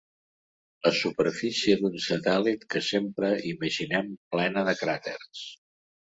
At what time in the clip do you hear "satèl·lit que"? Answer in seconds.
2.05-2.81